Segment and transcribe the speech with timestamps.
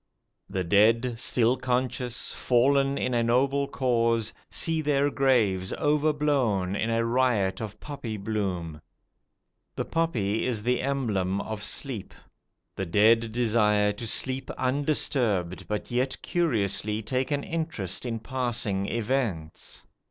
[0.49, 7.05] The dead, still conscious, fallen in a noble cause, see their graves overblown in a
[7.05, 8.81] riot of poppy bloom.
[9.75, 12.15] The poppy is the emblem of sleep.
[12.75, 19.85] The dead desire to sleep undisturbed, but yet curiously take an interest in passing events.